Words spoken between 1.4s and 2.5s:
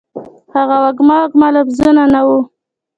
لفظونه، نه وه